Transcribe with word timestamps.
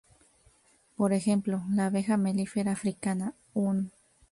Por 0.97 1.13
ejemplo, 1.13 1.61
la 1.69 1.85
abeja 1.85 2.17
melífera 2.17 2.71
africana, 2.71 3.35
"Un. 3.53 3.91